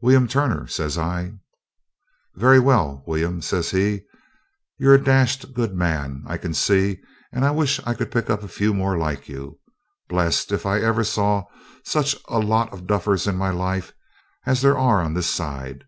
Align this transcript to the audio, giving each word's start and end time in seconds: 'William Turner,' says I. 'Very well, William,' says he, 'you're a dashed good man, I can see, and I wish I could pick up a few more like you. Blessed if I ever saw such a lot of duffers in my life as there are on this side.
'William 0.00 0.26
Turner,' 0.26 0.66
says 0.66 0.96
I. 0.96 1.34
'Very 2.34 2.58
well, 2.58 3.04
William,' 3.06 3.42
says 3.42 3.72
he, 3.72 4.04
'you're 4.78 4.94
a 4.94 4.98
dashed 5.04 5.52
good 5.52 5.74
man, 5.74 6.24
I 6.26 6.38
can 6.38 6.54
see, 6.54 7.02
and 7.30 7.44
I 7.44 7.50
wish 7.50 7.78
I 7.84 7.92
could 7.92 8.10
pick 8.10 8.30
up 8.30 8.42
a 8.42 8.48
few 8.48 8.72
more 8.72 8.96
like 8.96 9.28
you. 9.28 9.60
Blessed 10.08 10.50
if 10.50 10.64
I 10.64 10.80
ever 10.80 11.04
saw 11.04 11.44
such 11.84 12.16
a 12.26 12.38
lot 12.38 12.72
of 12.72 12.86
duffers 12.86 13.26
in 13.26 13.36
my 13.36 13.50
life 13.50 13.92
as 14.46 14.62
there 14.62 14.78
are 14.78 15.02
on 15.02 15.12
this 15.12 15.28
side. 15.28 15.84